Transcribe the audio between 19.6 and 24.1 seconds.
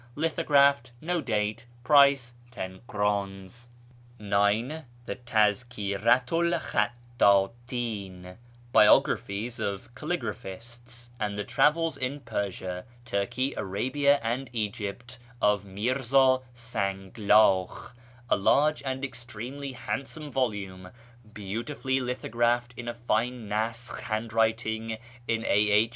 handsome volume, lieautifully lithographed in a fine naskh